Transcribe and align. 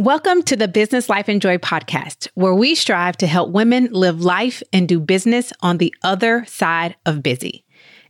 Welcome 0.00 0.44
to 0.44 0.56
the 0.56 0.66
Business 0.66 1.10
Life 1.10 1.28
and 1.28 1.42
Joy 1.42 1.58
podcast, 1.58 2.28
where 2.32 2.54
we 2.54 2.74
strive 2.74 3.18
to 3.18 3.26
help 3.26 3.50
women 3.50 3.90
live 3.92 4.24
life 4.24 4.62
and 4.72 4.88
do 4.88 4.98
business 4.98 5.52
on 5.60 5.76
the 5.76 5.94
other 6.02 6.46
side 6.46 6.96
of 7.04 7.22
busy. 7.22 7.66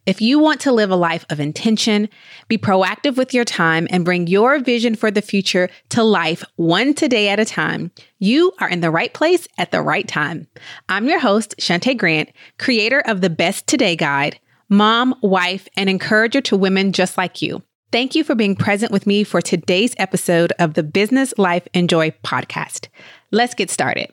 If 0.07 0.21
you 0.21 0.39
want 0.39 0.61
to 0.61 0.71
live 0.71 0.93
a 0.93 0.97
life 0.97 1.27
of 1.31 1.41
intention, 1.41 2.09
be 2.47 2.57
proactive 2.59 3.17
with 3.17 3.35
your 3.35 3.45
time, 3.45 3.89
and 3.91 4.05
bring 4.05 4.29
your 4.29 4.61
vision 4.61 4.95
for 4.95 5.11
the 5.11 5.21
future 5.21 5.69
to 5.89 6.05
life 6.05 6.45
one 6.55 6.95
today 6.95 7.29
at 7.29 7.41
a 7.41 7.45
time, 7.45 7.91
you 8.21 8.53
are 8.61 8.69
in 8.69 8.83
the 8.83 8.93
right 8.93 9.13
place 9.13 9.49
at 9.59 9.73
the 9.73 9.83
right 9.83 10.07
time. 10.07 10.47
I'm 10.89 11.09
your 11.09 11.19
host, 11.19 11.57
Shunta 11.59 11.99
Grant, 11.99 12.31
creator 12.57 13.01
of 13.01 13.21
the 13.21 13.31
Best 13.31 13.67
Today 13.67 13.97
Guide, 13.97 14.39
mom, 14.69 15.13
wife, 15.25 15.67
and 15.77 15.91
encourager 15.91 16.41
to 16.43 16.57
women 16.57 16.93
just 16.93 17.19
like 17.19 17.43
you. 17.43 17.65
Thank 17.93 18.15
you 18.15 18.23
for 18.23 18.37
being 18.37 18.55
present 18.55 18.93
with 18.93 19.05
me 19.05 19.25
for 19.25 19.41
today's 19.41 19.95
episode 19.99 20.53
of 20.61 20.75
the 20.75 20.85
Business 20.85 21.35
Life 21.37 21.67
and 21.75 21.89
Joy 21.91 22.13
podcast. 22.23 22.87
Let's 23.33 23.55
get 23.55 23.69
started. 23.69 24.13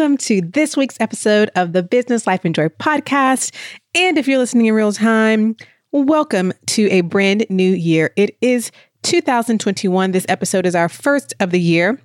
Welcome 0.00 0.16
to 0.16 0.40
this 0.40 0.78
week's 0.78 0.96
episode 0.98 1.50
of 1.56 1.74
the 1.74 1.82
Business 1.82 2.26
Life 2.26 2.46
and 2.46 2.54
Joy 2.54 2.68
podcast. 2.68 3.54
And 3.94 4.16
if 4.16 4.26
you're 4.26 4.38
listening 4.38 4.64
in 4.64 4.72
real 4.72 4.94
time, 4.94 5.56
welcome 5.92 6.54
to 6.68 6.88
a 6.90 7.02
brand 7.02 7.44
new 7.50 7.70
year. 7.70 8.10
It 8.16 8.34
is 8.40 8.72
2021. 9.02 10.12
This 10.12 10.24
episode 10.26 10.64
is 10.64 10.74
our 10.74 10.88
first 10.88 11.34
of 11.38 11.50
the 11.50 11.60
year. 11.60 12.00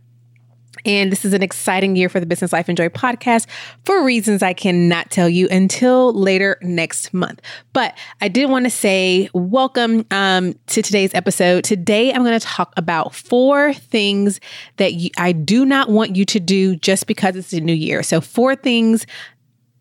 And 0.84 1.12
this 1.12 1.26
is 1.26 1.34
an 1.34 1.42
exciting 1.44 1.96
year 1.96 2.10
for 2.10 2.20
the 2.20 2.26
Business 2.26 2.52
Life 2.52 2.68
and 2.68 2.77
Joy 2.77 2.90
podcast 2.90 3.48
for 3.84 4.04
reasons 4.04 4.44
I 4.44 4.54
cannot 4.54 5.12
tell 5.12 5.30
you 5.30 5.48
until 5.49 6.13
later 6.13 6.58
next 6.62 7.13
month. 7.13 7.41
But 7.74 7.98
I 8.22 8.27
did 8.27 8.49
want 8.49 8.66
to 8.66 8.70
say 8.70 9.30
welcome 9.34 10.05
um, 10.12 10.55
to 10.68 10.82
today's 10.82 11.14
episode. 11.14 11.64
Today, 11.64 12.12
I'm 12.12 12.24
going 12.24 12.40
to 12.40 12.46
talk 12.46 12.74
about 12.77 13.16
four 13.16 13.74
things 13.74 14.40
that 14.77 14.94
you, 14.94 15.10
I 15.18 15.32
do 15.32 15.66
not 15.66 15.90
want 15.90 16.16
you 16.16 16.26
to 16.26 16.40
do 16.40 16.76
just 16.76 17.08
because 17.08 17.36
it's 17.36 17.54
a 17.54 17.62
new 17.62 17.74
year. 17.74 18.04
So, 18.04 18.21
four 18.21 18.55
things 18.55 19.05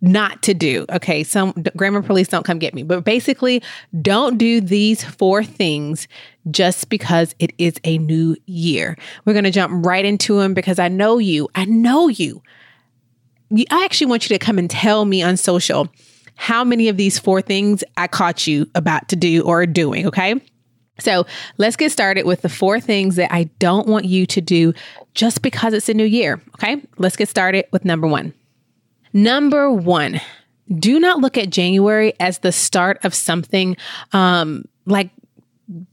not 0.05 0.43
to 0.43 0.53
do. 0.55 0.85
Okay, 0.91 1.25
some 1.25 1.53
grammar 1.77 2.03
police 2.03 2.29
don't 2.29 2.45
come 2.45 2.59
get 2.59 2.75
me, 2.75 2.83
but 2.83 3.05
basically, 3.05 3.63
don't 4.03 4.37
do 4.37 4.61
these 4.61 5.03
four 5.03 5.43
things 5.43 6.07
just 6.51 6.91
because 6.91 7.35
it 7.39 7.53
is 7.57 7.75
a 7.85 7.99
new 7.99 8.37
year. 8.47 8.97
We're 9.25 9.33
going 9.33 9.45
to 9.45 9.51
jump 9.51 9.85
right 9.85 10.05
into 10.05 10.39
them 10.39 10.53
because 10.53 10.79
I 10.79 10.89
know 10.89 11.19
you. 11.19 11.49
I 11.55 11.65
know 11.65 12.09
you. 12.09 12.43
I 13.71 13.85
actually 13.85 14.09
want 14.09 14.29
you 14.29 14.37
to 14.37 14.45
come 14.45 14.59
and 14.59 14.71
tell 14.71 15.05
me 15.05 15.23
on 15.23 15.37
social 15.37 15.89
how 16.37 16.65
many 16.65 16.89
of 16.89 16.97
these 16.97 17.19
four 17.19 17.41
things 17.41 17.83
I 17.97 18.07
caught 18.07 18.47
you 18.47 18.69
about 18.75 19.09
to 19.09 19.17
do 19.17 19.43
or 19.43 19.65
doing, 19.67 20.07
okay? 20.09 20.35
So 20.99 21.25
let's 21.57 21.77
get 21.77 21.93
started 21.93 22.27
with 22.27 22.43
the 22.43 22.49
four 22.49 22.79
things 22.79 23.17
that 23.17 23.33
I 23.33 23.45
don't 23.59 23.87
want 23.87 24.05
you 24.05 24.27
to 24.27 24.41
do 24.41 24.75
just 25.15 25.43
because 25.43 25.73
it's 25.73 25.89
a 25.89 25.95
new 25.95 26.05
year, 26.05 26.41
okay? 26.57 26.83
Let's 26.99 27.17
get 27.17 27.29
started 27.29 27.67
with 27.73 27.85
number 27.85 28.07
one. 28.07 28.35
Number 29.15 29.71
one, 29.71 30.21
do 30.79 30.99
not 30.99 31.21
look 31.21 31.39
at 31.39 31.49
January 31.49 32.13
as 32.19 32.41
the 32.41 32.53
start 32.53 32.99
of 33.05 33.15
something 33.15 33.77
um, 34.13 34.65
like 34.87 35.11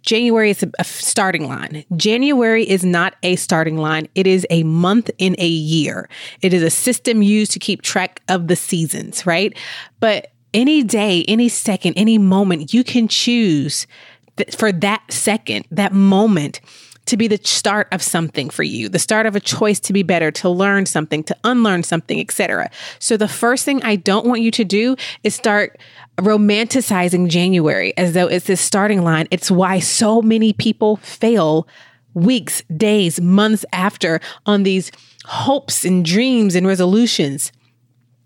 January 0.02 0.50
is 0.50 0.66
a, 0.80 0.84
starting 0.84 1.48
line. 1.48 1.86
January 1.96 2.68
is 2.68 2.84
not 2.84 3.16
a 3.24 3.36
starting 3.38 3.78
line. 3.78 4.08
It 4.16 4.28
is 4.28 4.46
a 4.50 4.64
month 4.64 5.10
in 5.18 5.36
a 5.38 5.48
year. 5.48 6.10
It 6.42 6.54
is 6.54 6.64
a 6.64 6.70
system 6.70 7.22
used 7.22 7.52
to 7.54 7.60
keep 7.60 7.82
track 7.82 8.22
of 8.28 8.48
the 8.48 8.56
seasons, 8.56 9.26
right? 9.26 9.56
But 10.00 10.32
any 10.54 10.84
day, 10.84 11.24
any 11.28 11.48
second, 11.48 11.94
any 11.96 12.18
moment, 12.18 12.74
you 12.74 12.84
can 12.84 13.08
choose 13.08 13.88
th- 14.36 14.54
for 14.56 14.72
that 14.74 15.04
second, 15.10 15.66
that 15.72 15.94
moment 15.94 16.60
to 17.08 17.18
be 17.18 17.28
the 17.28 17.40
start 17.44 17.88
of 17.92 18.02
something 18.02 18.50
for 18.50 18.64
you, 18.64 18.88
the 18.88 19.00
start 19.00 19.26
of 19.26 19.36
a 19.36 19.40
choice 19.40 19.80
to 19.82 19.94
be 19.94 20.04
better, 20.04 20.32
to 20.32 20.50
learn 20.50 20.86
something, 20.86 21.24
to 21.24 21.36
unlearn 21.44 21.84
something, 21.84 22.20
etc. 22.20 22.70
So 23.00 23.18
the 23.18 23.28
first 23.28 23.66
thing 23.66 23.82
I 23.84 23.96
don't 23.96 24.26
want 24.26 24.42
you 24.42 24.52
to 24.52 24.64
do 24.64 24.96
is 25.24 25.36
start 25.36 25.80
romanticizing 26.18 27.28
January 27.28 27.96
as 27.98 28.14
though 28.14 28.28
it's 28.28 28.46
this 28.46 28.62
starting 28.62 29.04
line. 29.04 29.28
It's 29.32 29.50
why 29.50 29.80
so 29.80 30.22
many 30.22 30.54
people 30.54 30.98
fail 30.98 31.68
weeks, 32.14 32.62
days, 32.76 33.20
months 33.20 33.66
after 33.74 34.20
on 34.46 34.64
these 34.64 34.92
hopes 35.26 35.86
and 35.86 36.04
dreams 36.04 36.56
and 36.56 36.68
resolutions 36.68 37.52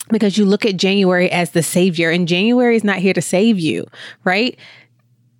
because 0.09 0.37
you 0.37 0.45
look 0.45 0.65
at 0.65 0.77
January 0.77 1.31
as 1.31 1.51
the 1.51 1.63
savior 1.63 2.09
and 2.09 2.27
January 2.27 2.75
is 2.75 2.83
not 2.83 2.97
here 2.97 3.13
to 3.13 3.21
save 3.21 3.59
you, 3.59 3.85
right? 4.23 4.57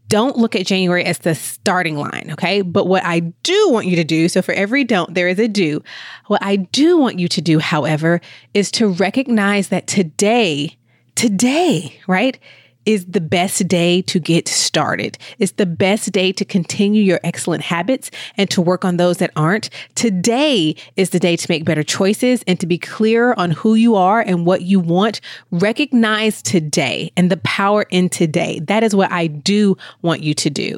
Don't 0.08 0.38
look 0.38 0.56
at 0.56 0.66
January 0.66 1.04
as 1.04 1.20
the 1.20 1.36
starting 1.36 1.98
line, 1.98 2.30
okay? 2.32 2.62
But 2.62 2.88
what 2.88 3.04
I 3.04 3.20
do 3.20 3.70
want 3.70 3.88
you 3.88 3.96
to 3.96 4.04
do, 4.04 4.30
so 4.30 4.42
for 4.42 4.54
every 4.54 4.84
don't, 4.84 5.14
there 5.14 5.28
is 5.28 5.40
a 5.40 5.48
do. 5.48 5.84
What 6.28 6.44
I 6.44 6.58
do 6.58 6.98
want 6.98 7.20
you 7.20 7.28
to 7.28 7.42
do, 7.42 7.60
however, 7.60 8.22
is 8.54 8.72
to 8.72 8.88
recognize 8.88 9.70
that 9.70 9.88
today, 9.88 10.78
today, 11.16 12.00
right, 12.08 12.38
is 12.86 13.06
the 13.06 13.22
best 13.22 13.68
day 13.68 14.02
to 14.04 14.20
get 14.20 14.48
started. 14.48 15.18
It's 15.40 15.54
the 15.54 15.66
best 15.66 16.12
day 16.12 16.32
to 16.34 16.46
continue 16.46 17.04
your 17.04 17.20
excellent 17.24 17.64
habits 17.64 18.12
and 18.38 18.50
to 18.52 18.62
work 18.62 18.86
on 18.86 18.98
those 18.98 19.18
that 19.18 19.32
aren't. 19.36 19.70
Today 19.96 20.76
is 20.96 21.10
the 21.10 21.20
day 21.20 21.36
to 21.36 21.46
make 21.50 21.66
better 21.66 21.84
choices 21.84 22.44
and 22.48 22.60
to 22.60 22.66
be 22.66 22.78
clear 22.78 23.34
on 23.34 23.52
who 23.52 23.76
you 23.76 23.96
are 23.96 24.22
and 24.22 24.46
what 24.46 24.62
you 24.62 24.80
want. 24.80 25.22
Recognize 25.52 26.42
today 26.42 27.12
and 27.18 27.32
the 27.32 27.38
power 27.38 27.86
in 27.90 28.10
today. 28.10 28.60
That 28.60 28.84
is 28.84 28.96
what 28.96 29.12
I 29.12 29.28
do 29.28 29.78
want 30.02 30.22
you 30.22 30.34
to 30.36 30.50
do. 30.50 30.78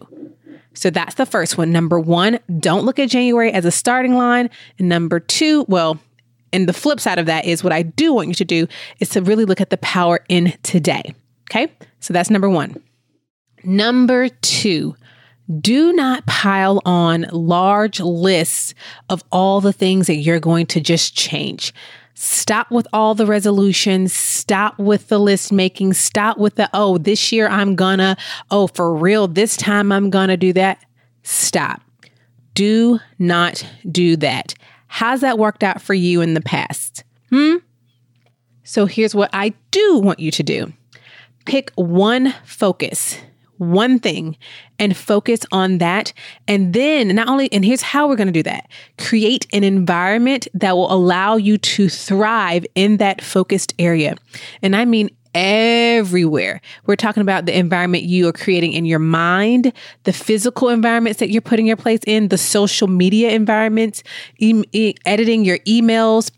So 0.73 0.91
that's 0.91 1.15
the 1.15 1.25
first 1.25 1.57
one. 1.57 1.71
Number 1.71 1.99
one, 1.99 2.39
don't 2.59 2.85
look 2.85 2.99
at 2.99 3.09
January 3.09 3.51
as 3.51 3.65
a 3.65 3.71
starting 3.71 4.13
line. 4.13 4.49
And 4.77 4.87
number 4.87 5.19
two, 5.19 5.65
well, 5.67 5.99
and 6.53 6.69
the 6.69 6.73
flip 6.73 6.99
side 6.99 7.19
of 7.19 7.25
that 7.25 7.45
is 7.45 7.63
what 7.63 7.73
I 7.73 7.81
do 7.81 8.13
want 8.13 8.27
you 8.27 8.35
to 8.35 8.45
do 8.45 8.67
is 8.99 9.09
to 9.09 9.21
really 9.21 9.43
look 9.43 9.59
at 9.59 9.71
the 9.71 9.77
power 9.77 10.23
in 10.29 10.53
today. 10.63 11.13
Okay. 11.49 11.71
So 11.99 12.13
that's 12.13 12.29
number 12.29 12.49
one. 12.49 12.81
Number 13.63 14.29
two, 14.29 14.95
do 15.59 15.93
not 15.93 16.25
pile 16.25 16.81
on 16.85 17.25
large 17.31 17.99
lists 17.99 18.73
of 19.09 19.23
all 19.31 19.61
the 19.61 19.73
things 19.73 20.07
that 20.07 20.15
you're 20.15 20.39
going 20.39 20.65
to 20.67 20.81
just 20.81 21.15
change. 21.15 21.73
Stop 22.13 22.71
with 22.71 22.87
all 22.93 23.13
the 23.13 23.25
resolutions. 23.25 24.11
Stop 24.11 24.79
with 24.79 25.07
the 25.07 25.19
list 25.19 25.51
making. 25.51 25.93
Stop 25.93 26.37
with 26.37 26.55
the, 26.55 26.69
oh, 26.73 26.97
this 26.97 27.31
year 27.31 27.47
I'm 27.47 27.75
gonna, 27.75 28.17
oh, 28.49 28.67
for 28.67 28.93
real, 28.95 29.27
this 29.27 29.55
time 29.55 29.91
I'm 29.91 30.09
gonna 30.09 30.37
do 30.37 30.51
that. 30.53 30.83
Stop. 31.23 31.81
Do 32.53 32.99
not 33.19 33.63
do 33.89 34.15
that. 34.17 34.55
How's 34.87 35.21
that 35.21 35.37
worked 35.37 35.63
out 35.63 35.81
for 35.81 35.93
you 35.93 36.21
in 36.21 36.33
the 36.33 36.41
past? 36.41 37.03
Hmm? 37.29 37.57
So 38.63 38.85
here's 38.85 39.13
what 39.13 39.29
I 39.31 39.53
do 39.71 39.99
want 39.99 40.19
you 40.19 40.31
to 40.31 40.43
do 40.43 40.73
pick 41.47 41.71
one 41.75 42.35
focus, 42.43 43.17
one 43.57 43.99
thing, 43.99 44.37
and 44.77 44.95
focus 44.95 45.39
on 45.51 45.79
that. 45.79 46.13
And 46.47 46.73
then, 46.73 47.15
not 47.15 47.27
only, 47.27 47.51
and 47.51 47.65
here's 47.65 47.81
how 47.81 48.07
we're 48.07 48.17
going 48.17 48.27
to 48.27 48.33
do 48.33 48.43
that 48.43 48.69
create 48.99 49.47
an 49.53 49.63
environment 49.63 50.47
that 50.53 50.75
will 50.75 50.91
allow 50.91 51.37
you 51.37 51.57
to 51.57 51.89
thrive 51.89 52.65
in 52.75 52.97
that 52.97 53.23
focused 53.23 53.73
area. 53.79 54.15
And 54.61 54.75
I 54.75 54.85
mean, 54.85 55.09
everywhere. 55.33 56.61
We're 56.85 56.95
talking 56.95 57.21
about 57.21 57.45
the 57.45 57.57
environment 57.57 58.03
you 58.03 58.27
are 58.27 58.33
creating 58.33 58.73
in 58.73 58.85
your 58.85 58.99
mind, 58.99 59.71
the 60.03 60.13
physical 60.13 60.69
environments 60.69 61.19
that 61.19 61.29
you're 61.29 61.41
putting 61.41 61.67
your 61.67 61.77
place 61.77 61.99
in, 62.07 62.29
the 62.29 62.37
social 62.37 62.87
media 62.87 63.29
environments, 63.29 64.03
e- 64.39 64.63
e- 64.71 64.95
editing 65.05 65.45
your 65.45 65.59
emails, 65.59 66.31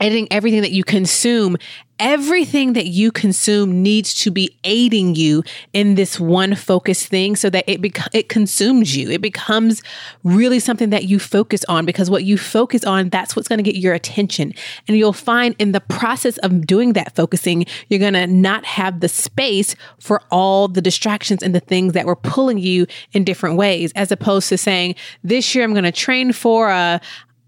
editing 0.00 0.28
everything 0.30 0.62
that 0.62 0.70
you 0.70 0.82
consume 0.82 1.56
everything 1.98 2.72
that 2.74 2.86
you 2.86 3.10
consume 3.10 3.82
needs 3.82 4.14
to 4.14 4.30
be 4.30 4.56
aiding 4.64 5.14
you 5.14 5.42
in 5.72 5.94
this 5.94 6.18
one 6.18 6.54
focus 6.54 7.06
thing 7.06 7.36
so 7.36 7.50
that 7.50 7.64
it 7.66 7.80
it 8.12 8.28
consumes 8.28 8.96
you. 8.96 9.10
It 9.10 9.20
becomes 9.20 9.82
really 10.24 10.60
something 10.60 10.90
that 10.90 11.04
you 11.04 11.18
focus 11.18 11.64
on 11.68 11.86
because 11.86 12.10
what 12.10 12.24
you 12.24 12.38
focus 12.38 12.84
on 12.84 13.08
that's 13.08 13.34
what's 13.34 13.48
going 13.48 13.58
to 13.58 13.62
get 13.62 13.76
your 13.76 13.94
attention. 13.94 14.52
And 14.86 14.96
you'll 14.96 15.12
find 15.12 15.54
in 15.58 15.72
the 15.72 15.80
process 15.80 16.38
of 16.38 16.66
doing 16.66 16.92
that 16.94 17.14
focusing 17.14 17.66
you're 17.88 18.00
going 18.00 18.14
to 18.14 18.26
not 18.26 18.64
have 18.64 19.00
the 19.00 19.08
space 19.08 19.74
for 19.98 20.22
all 20.30 20.68
the 20.68 20.80
distractions 20.80 21.42
and 21.42 21.54
the 21.54 21.60
things 21.60 21.92
that 21.92 22.06
were 22.06 22.16
pulling 22.16 22.58
you 22.58 22.86
in 23.12 23.24
different 23.24 23.56
ways 23.56 23.92
as 23.94 24.12
opposed 24.12 24.48
to 24.48 24.58
saying 24.58 24.94
this 25.24 25.54
year 25.54 25.64
i'm 25.64 25.72
going 25.72 25.84
to 25.84 25.92
train 25.92 26.32
for 26.32 26.68
a 26.68 27.00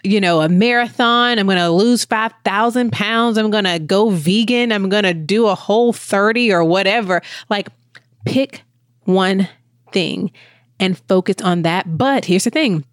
you 0.02 0.20
know, 0.20 0.40
a 0.40 0.48
marathon. 0.48 1.38
I'm 1.38 1.46
going 1.46 1.58
to 1.58 1.70
lose 1.70 2.04
5,000 2.04 2.92
pounds. 2.92 3.38
I'm 3.38 3.50
going 3.50 3.64
to 3.64 3.78
go 3.78 4.10
vegan. 4.10 4.72
I'm 4.72 4.88
going 4.88 5.04
to 5.04 5.14
do 5.14 5.46
a 5.46 5.54
whole 5.54 5.92
30 5.92 6.52
or 6.52 6.64
whatever. 6.64 7.22
Like, 7.48 7.68
pick 8.24 8.62
one 9.04 9.48
thing 9.92 10.30
and 10.78 10.98
focus 11.08 11.36
on 11.42 11.62
that. 11.62 11.98
But 11.98 12.24
here's 12.24 12.44
the 12.44 12.50
thing 12.50 12.84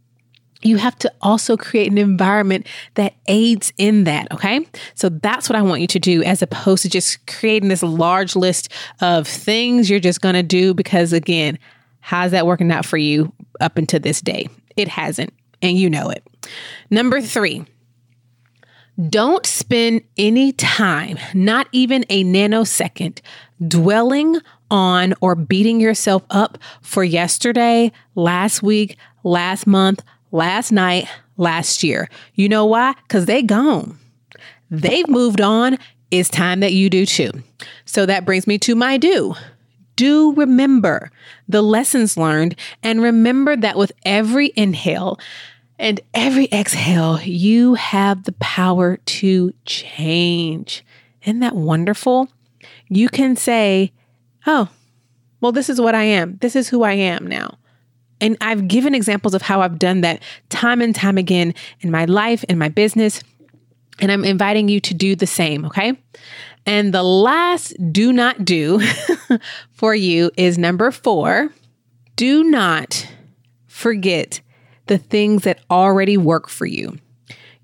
you 0.63 0.77
have 0.77 0.97
to 0.97 1.13
also 1.21 1.55
create 1.55 1.91
an 1.91 1.97
environment 1.97 2.65
that 2.95 3.13
aids 3.27 3.71
in 3.77 4.05
that. 4.05 4.31
Okay. 4.31 4.67
So 4.95 5.09
that's 5.09 5.49
what 5.49 5.55
I 5.55 5.61
want 5.61 5.81
you 5.81 5.87
to 5.87 5.99
do 5.99 6.23
as 6.23 6.41
opposed 6.41 6.81
to 6.83 6.89
just 6.89 7.25
creating 7.27 7.69
this 7.69 7.83
large 7.83 8.35
list 8.35 8.71
of 8.99 9.27
things 9.27 9.89
you're 9.89 9.99
just 9.99 10.21
to 10.21 10.43
do 10.43 10.73
because, 10.73 11.13
again, 11.13 11.59
how's 11.99 12.31
that 12.31 12.47
working 12.47 12.71
out 12.71 12.85
for 12.85 12.97
you 12.97 13.31
up 13.61 13.77
until 13.77 13.99
this 13.99 14.19
day? 14.19 14.47
It 14.75 14.87
hasn't, 14.87 15.31
and 15.61 15.77
you 15.77 15.89
know 15.89 16.09
it. 16.09 16.23
Number 16.89 17.21
three, 17.21 17.65
don't 19.09 19.45
spend 19.45 20.01
any 20.17 20.53
time, 20.53 21.19
not 21.33 21.67
even 21.71 22.03
a 22.09 22.23
nanosecond, 22.23 23.19
dwelling 23.65 24.39
on 24.71 25.13
or 25.21 25.35
beating 25.35 25.79
yourself 25.79 26.23
up 26.31 26.57
for 26.81 27.03
yesterday, 27.03 27.91
last 28.15 28.63
week, 28.63 28.97
last 29.23 29.67
month, 29.67 30.03
last 30.31 30.71
night, 30.71 31.07
last 31.37 31.83
year. 31.83 32.09
You 32.33 32.49
know 32.49 32.65
why? 32.65 32.95
Because 33.03 33.25
they 33.25 33.43
gone. 33.43 33.99
They've 34.71 35.07
moved 35.07 35.41
on. 35.41 35.77
It's 36.09 36.29
time 36.29 36.61
that 36.61 36.73
you 36.73 36.89
do 36.89 37.05
too. 37.05 37.31
So 37.85 38.05
that 38.05 38.25
brings 38.25 38.47
me 38.47 38.57
to 38.59 38.75
my 38.75 38.97
do. 38.97 39.35
Do 39.95 40.33
remember 40.33 41.11
the 41.47 41.61
lessons 41.61 42.17
learned 42.17 42.55
and 42.83 43.01
remember 43.01 43.55
that 43.55 43.77
with 43.77 43.91
every 44.05 44.53
inhale 44.55 45.19
and 45.79 45.99
every 46.13 46.47
exhale, 46.51 47.21
you 47.21 47.75
have 47.75 48.23
the 48.23 48.31
power 48.33 48.97
to 48.97 49.53
change. 49.65 50.83
Isn't 51.23 51.39
that 51.41 51.55
wonderful? 51.55 52.29
You 52.89 53.09
can 53.09 53.35
say, 53.35 53.91
Oh, 54.45 54.69
well, 55.41 55.51
this 55.51 55.69
is 55.69 55.79
what 55.79 55.93
I 55.93 56.03
am. 56.03 56.37
This 56.41 56.55
is 56.55 56.69
who 56.69 56.83
I 56.83 56.93
am 56.93 57.27
now. 57.27 57.57
And 58.19 58.37
I've 58.41 58.67
given 58.67 58.95
examples 58.95 59.35
of 59.35 59.43
how 59.43 59.61
I've 59.61 59.77
done 59.77 60.01
that 60.01 60.23
time 60.49 60.81
and 60.81 60.95
time 60.95 61.17
again 61.17 61.53
in 61.81 61.91
my 61.91 62.05
life, 62.05 62.43
in 62.45 62.57
my 62.57 62.69
business. 62.69 63.21
And 63.99 64.11
I'm 64.11 64.23
inviting 64.23 64.69
you 64.69 64.79
to 64.81 64.93
do 64.93 65.15
the 65.15 65.27
same, 65.27 65.65
okay? 65.65 65.97
And 66.65 66.93
the 66.93 67.03
last 67.03 67.75
do 67.91 68.11
not 68.11 68.43
do 68.43 68.81
for 69.71 69.93
you 69.93 70.31
is 70.37 70.57
number 70.57 70.91
four 70.91 71.49
do 72.15 72.43
not 72.43 73.07
forget 73.67 74.41
the 74.87 74.97
things 74.97 75.43
that 75.43 75.59
already 75.69 76.17
work 76.17 76.49
for 76.49 76.65
you. 76.65 76.97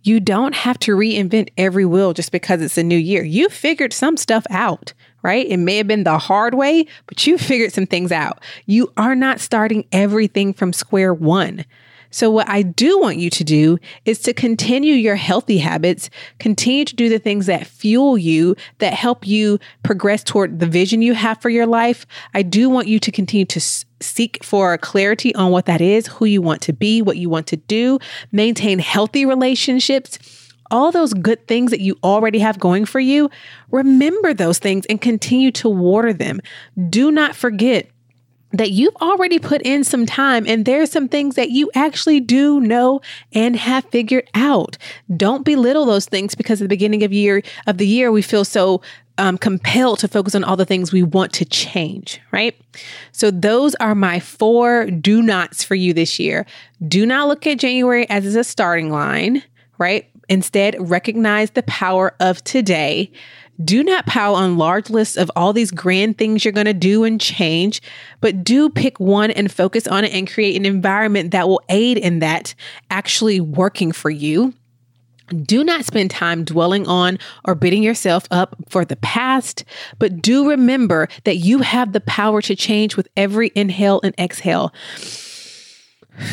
You 0.03 0.19
don't 0.19 0.53
have 0.53 0.77
to 0.79 0.95
reinvent 0.97 1.49
every 1.57 1.85
wheel 1.85 2.13
just 2.13 2.31
because 2.31 2.61
it's 2.61 2.77
a 2.77 2.83
new 2.83 2.97
year. 2.97 3.23
You 3.23 3.49
figured 3.49 3.93
some 3.93 4.17
stuff 4.17 4.45
out 4.49 4.93
right? 5.23 5.47
It 5.47 5.57
may 5.57 5.77
have 5.77 5.87
been 5.87 6.03
the 6.03 6.19
hard 6.19 6.53
way, 6.53 6.85
but 7.07 7.25
you 7.25 7.37
figured 7.39 7.73
some 7.73 7.87
things 7.87 8.11
out. 8.11 8.43
You 8.67 8.93
are 8.97 9.15
not 9.15 9.39
starting 9.39 9.85
everything 9.91 10.53
from 10.53 10.73
square 10.73 11.13
one. 11.13 11.65
So, 12.11 12.29
what 12.29 12.47
I 12.47 12.61
do 12.61 12.99
want 12.99 13.17
you 13.17 13.31
to 13.31 13.43
do 13.43 13.79
is 14.05 14.19
to 14.19 14.35
continue 14.35 14.93
your 14.93 15.15
healthy 15.15 15.57
habits, 15.57 16.11
continue 16.37 16.85
to 16.85 16.95
do 16.95 17.09
the 17.09 17.17
things 17.17 17.47
that 17.47 17.65
fuel 17.65 18.19
you, 18.19 18.55
that 18.77 18.93
help 18.93 19.25
you 19.25 19.57
progress 19.81 20.23
toward 20.23 20.59
the 20.59 20.67
vision 20.67 21.01
you 21.01 21.15
have 21.15 21.41
for 21.41 21.49
your 21.49 21.65
life. 21.65 22.05
I 22.35 22.43
do 22.43 22.69
want 22.69 22.87
you 22.87 22.99
to 22.99 23.11
continue 23.11 23.47
to 23.47 23.59
seek 24.03 24.43
for 24.43 24.77
clarity 24.77 25.33
on 25.35 25.51
what 25.51 25.65
that 25.65 25.81
is, 25.81 26.07
who 26.07 26.25
you 26.25 26.41
want 26.41 26.61
to 26.63 26.73
be, 26.73 27.01
what 27.01 27.17
you 27.17 27.29
want 27.29 27.47
to 27.47 27.57
do, 27.57 27.99
maintain 28.31 28.79
healthy 28.79 29.25
relationships 29.25 30.19
all 30.71 30.91
those 30.91 31.13
good 31.13 31.45
things 31.47 31.69
that 31.69 31.81
you 31.81 31.95
already 32.03 32.39
have 32.39 32.57
going 32.57 32.83
for 32.83 32.99
you, 32.99 33.29
remember 33.69 34.33
those 34.33 34.57
things 34.57 34.87
and 34.87 34.99
continue 34.99 35.51
to 35.51 35.69
water 35.69 36.11
them. 36.11 36.39
Do 36.89 37.11
not 37.11 37.35
forget 37.35 37.91
that 38.53 38.71
you've 38.71 38.95
already 38.97 39.39
put 39.39 39.61
in 39.63 39.83
some 39.83 40.05
time 40.05 40.45
and 40.47 40.65
there's 40.65 40.91
some 40.91 41.07
things 41.07 41.35
that 41.35 41.49
you 41.49 41.69
actually 41.75 42.19
do 42.19 42.59
know 42.59 43.01
and 43.33 43.55
have 43.55 43.83
figured 43.85 44.29
out. 44.35 44.77
Don't 45.17 45.43
belittle 45.43 45.85
those 45.85 46.05
things 46.05 46.35
because 46.35 46.61
at 46.61 46.65
the 46.65 46.69
beginning 46.69 47.03
of 47.03 47.11
year 47.11 47.41
of 47.65 47.79
the 47.79 47.87
year 47.87 48.11
we 48.11 48.21
feel 48.21 48.45
so 48.45 48.81
um, 49.17 49.37
compelled 49.37 49.99
to 49.99 50.07
focus 50.07 50.35
on 50.35 50.43
all 50.43 50.55
the 50.55 50.65
things 50.65 50.91
we 50.91 51.03
want 51.03 51.33
to 51.33 51.45
change, 51.45 52.19
right? 52.31 52.59
So 53.11 53.29
those 53.31 53.75
are 53.75 53.95
my 53.95 54.19
four 54.19 54.85
do 54.85 55.21
nots 55.21 55.63
for 55.63 55.75
you 55.75 55.93
this 55.93 56.19
year. 56.19 56.45
Do 56.87 57.05
not 57.05 57.27
look 57.27 57.45
at 57.45 57.59
January 57.59 58.09
as 58.09 58.35
a 58.35 58.43
starting 58.43 58.89
line, 58.91 59.43
right? 59.77 60.09
Instead, 60.29 60.75
recognize 60.79 61.51
the 61.51 61.63
power 61.63 62.15
of 62.19 62.43
today. 62.43 63.11
Do 63.63 63.83
not 63.83 64.07
pile 64.07 64.33
on 64.33 64.57
large 64.57 64.89
lists 64.89 65.15
of 65.15 65.29
all 65.35 65.53
these 65.53 65.69
grand 65.69 66.17
things 66.17 66.43
you're 66.43 66.51
going 66.51 66.65
to 66.65 66.73
do 66.73 67.03
and 67.03 67.21
change, 67.21 67.81
but 68.19 68.43
do 68.43 68.69
pick 68.69 68.99
one 68.99 69.29
and 69.29 69.51
focus 69.51 69.85
on 69.85 70.05
it 70.05 70.11
and 70.11 70.29
create 70.29 70.55
an 70.55 70.65
environment 70.65 71.31
that 71.31 71.47
will 71.47 71.61
aid 71.69 71.97
in 71.97 72.19
that 72.19 72.55
actually 72.89 73.39
working 73.39 73.91
for 73.91 74.09
you. 74.09 74.53
Do 75.27 75.63
not 75.63 75.85
spend 75.85 76.11
time 76.11 76.43
dwelling 76.43 76.87
on 76.87 77.17
or 77.45 77.55
beating 77.55 77.83
yourself 77.83 78.25
up 78.29 78.55
for 78.69 78.83
the 78.83 78.97
past, 78.97 79.63
but 79.97 80.21
do 80.21 80.49
remember 80.49 81.07
that 81.23 81.37
you 81.37 81.59
have 81.59 81.93
the 81.93 82.01
power 82.01 82.41
to 82.41 82.55
change 82.55 82.97
with 82.97 83.07
every 83.15 83.51
inhale 83.55 84.01
and 84.03 84.13
exhale. 84.19 84.73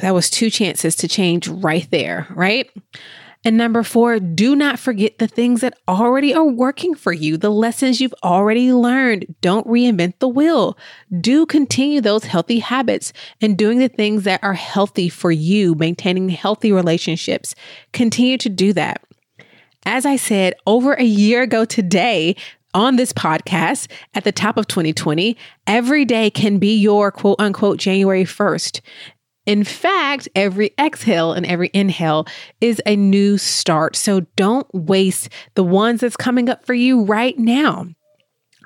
That 0.00 0.14
was 0.14 0.30
two 0.30 0.48
chances 0.48 0.96
to 0.96 1.08
change 1.08 1.46
right 1.46 1.86
there, 1.90 2.26
right? 2.30 2.70
And 3.42 3.56
number 3.56 3.82
four, 3.82 4.18
do 4.18 4.54
not 4.54 4.78
forget 4.78 5.18
the 5.18 5.26
things 5.26 5.62
that 5.62 5.78
already 5.88 6.34
are 6.34 6.44
working 6.44 6.94
for 6.94 7.12
you, 7.12 7.38
the 7.38 7.50
lessons 7.50 8.00
you've 8.00 8.14
already 8.22 8.72
learned. 8.72 9.34
Don't 9.40 9.66
reinvent 9.66 10.18
the 10.18 10.28
wheel. 10.28 10.76
Do 11.20 11.46
continue 11.46 12.02
those 12.02 12.24
healthy 12.24 12.58
habits 12.58 13.14
and 13.40 13.56
doing 13.56 13.78
the 13.78 13.88
things 13.88 14.24
that 14.24 14.40
are 14.42 14.52
healthy 14.52 15.08
for 15.08 15.30
you, 15.30 15.74
maintaining 15.74 16.28
healthy 16.28 16.70
relationships. 16.70 17.54
Continue 17.92 18.36
to 18.38 18.50
do 18.50 18.74
that. 18.74 19.02
As 19.86 20.04
I 20.04 20.16
said 20.16 20.54
over 20.66 20.92
a 20.92 21.04
year 21.04 21.42
ago 21.42 21.64
today, 21.64 22.36
on 22.74 22.96
this 22.96 23.12
podcast 23.12 23.90
at 24.14 24.24
the 24.24 24.32
top 24.32 24.56
of 24.56 24.68
2020, 24.68 25.36
every 25.66 26.04
day 26.04 26.30
can 26.30 26.58
be 26.58 26.76
your 26.76 27.10
quote 27.10 27.40
unquote 27.40 27.78
January 27.78 28.24
1st. 28.24 28.80
In 29.50 29.64
fact, 29.64 30.28
every 30.36 30.70
exhale 30.78 31.32
and 31.32 31.44
every 31.44 31.72
inhale 31.74 32.24
is 32.60 32.80
a 32.86 32.94
new 32.94 33.36
start. 33.36 33.96
So 33.96 34.20
don't 34.36 34.72
waste 34.72 35.28
the 35.56 35.64
ones 35.64 36.02
that's 36.02 36.16
coming 36.16 36.48
up 36.48 36.64
for 36.64 36.72
you 36.72 37.02
right 37.02 37.36
now. 37.36 37.88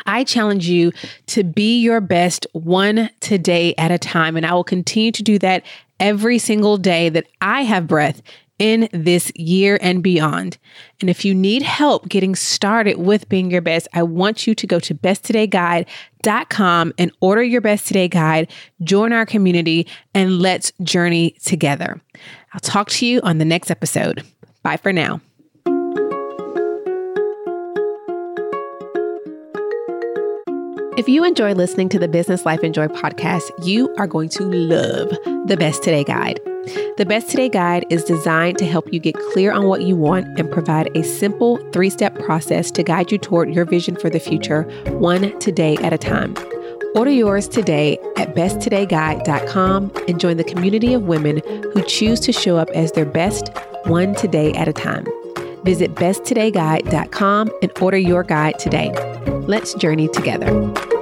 I 0.05 0.25
challenge 0.25 0.69
you 0.69 0.93
to 1.29 1.43
be 1.43 1.81
your 1.81 2.03
best 2.03 2.47
one 2.53 3.09
today 3.21 3.75
at 3.79 3.93
a 3.93 3.99
time. 3.99 4.37
And 4.37 4.45
I 4.45 4.53
will 4.53 4.63
continue 4.63 5.11
to 5.13 5.23
do 5.23 5.39
that 5.39 5.65
every 5.99 6.39
single 6.39 6.77
day 6.77 7.09
that 7.09 7.29
I 7.41 7.63
have 7.63 7.87
breath 7.87 8.21
in 8.59 8.89
this 8.93 9.33
year 9.35 9.79
and 9.81 10.03
beyond. 10.03 10.59
And 11.01 11.11
if 11.11 11.25
you 11.25 11.35
need 11.35 11.63
help 11.63 12.09
getting 12.09 12.35
started 12.35 12.99
with 12.99 13.29
being 13.29 13.51
your 13.51 13.63
best, 13.63 13.89
I 13.93 14.03
want 14.03 14.47
you 14.47 14.55
to 14.55 14.67
go 14.67 14.79
to 14.81 14.95
besttodayguide.com 14.95 16.93
and 16.99 17.13
order 17.21 17.43
your 17.43 17.61
best 17.61 17.87
today 17.87 18.09
guide, 18.09 18.51
join 18.83 19.13
our 19.13 19.27
community, 19.27 19.87
and 20.15 20.41
let's 20.41 20.73
journey 20.83 21.37
together. 21.45 22.01
I'll 22.53 22.61
talk 22.61 22.89
to 22.91 23.07
you 23.07 23.21
on 23.23 23.39
the 23.39 23.45
next 23.45 23.71
episode. 23.71 24.23
Bye 24.63 24.77
for 24.77 24.93
now. 24.93 25.21
If 30.97 31.09
you 31.09 31.25
enjoy 31.25 31.55
listening 31.55 31.89
to 31.89 31.99
the 31.99 32.07
Business 32.07 32.47
Life 32.47 32.63
and 32.63 32.73
Joy 32.73 32.87
podcast, 32.87 33.51
you 33.65 33.93
are 33.99 34.07
going 34.07 34.29
to 34.29 34.45
love 34.45 35.11
the 35.47 35.57
Best 35.59 35.83
Today 35.83 36.05
Guide. 36.05 36.39
The 36.97 37.05
Best 37.07 37.31
Today 37.31 37.49
Guide 37.49 37.85
is 37.91 38.05
designed 38.05 38.59
to 38.59 38.67
help 38.67 38.93
you 38.93 39.01
get 39.01 39.15
clear 39.33 39.53
on 39.53 39.67
what 39.67 39.83
you 39.83 39.97
want 39.97 40.39
and 40.39 40.51
provide 40.51 40.95
a 40.97 41.03
simple 41.03 41.59
three 41.73 41.91
step 41.91 42.19
process 42.21 42.71
to 42.73 42.83
guide 42.83 43.13
you 43.13 43.19
toward 43.19 43.55
your 43.55 43.65
vision 43.65 43.97
for 43.97 44.09
the 44.09 44.21
future, 44.21 44.63
one 44.99 45.39
today 45.41 45.77
at 45.79 45.93
a 45.93 45.99
time. 45.99 46.35
Order 46.95 47.11
yours 47.11 47.49
today 47.49 47.99
at 48.17 48.35
besttodayguide.com 48.35 49.93
and 50.09 50.21
join 50.21 50.37
the 50.37 50.45
community 50.45 50.95
of 50.95 51.03
women 51.03 51.43
who 51.73 51.83
choose 51.83 52.21
to 52.21 52.33
show 52.33 52.57
up 52.57 52.71
as 52.71 52.93
their 52.93 53.05
best 53.05 53.51
one 53.87 54.15
today 54.15 54.53
at 54.53 54.69
a 54.69 54.73
time. 54.73 55.05
Visit 55.65 55.95
besttodayguide.com 55.97 57.51
and 57.63 57.79
order 57.81 57.99
your 57.99 58.23
guide 58.23 58.59
today. 58.59 58.93
Let's 59.47 59.75
journey 59.75 60.09
together. 60.09 60.94